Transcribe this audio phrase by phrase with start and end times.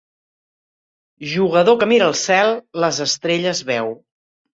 [1.33, 2.53] Jugador que mira el cel,
[2.85, 3.93] les estrelles veu.